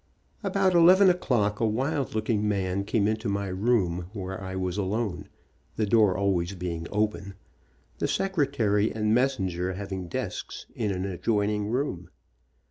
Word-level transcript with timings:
About 0.41 0.75
n 0.75 1.09
o'clock 1.11 1.59
a 1.59 1.65
wild 1.67 2.15
looking 2.15 2.47
man 2.49 2.85
came 2.85 3.07
into 3.07 3.29
my 3.29 3.49
room 3.49 4.07
where 4.13 4.41
I 4.41 4.55
was 4.55 4.75
alone, 4.75 5.29
the 5.75 5.85
door 5.85 6.17
always 6.17 6.55
being 6.55 6.87
open, 6.91 7.35
the 7.99 8.07
secretary 8.07 8.91
and 8.91 9.13
messenger 9.13 9.73
having 9.73 10.07
desks 10.07 10.65
in 10.73 10.89
an 10.89 11.05
adjoining 11.05 11.67
room. 11.67 12.09